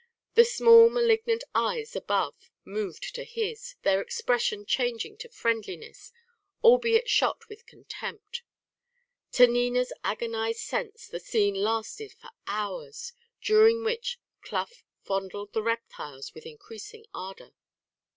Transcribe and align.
The 0.33 0.45
small 0.45 0.89
malignant 0.89 1.43
eyes 1.53 1.95
above 1.95 2.49
moved 2.65 3.13
to 3.13 3.23
his, 3.23 3.75
their 3.83 4.01
expression 4.01 4.65
changing 4.65 5.15
to 5.17 5.29
friendliness, 5.29 6.11
albeit 6.63 7.07
shot 7.07 7.47
with 7.47 7.67
contempt. 7.67 8.41
To 9.33 9.45
Nina's 9.45 9.93
agonised 10.03 10.61
sense 10.61 11.07
the 11.07 11.19
scene 11.19 11.53
lasted 11.53 12.13
for 12.13 12.31
hours, 12.47 13.13
during 13.43 13.83
which 13.83 14.19
Clough 14.41 14.69
fondled 15.03 15.53
the 15.53 15.61
reptiles 15.61 16.33
with 16.33 16.47
increasing 16.47 17.05
ardour. 17.13 17.53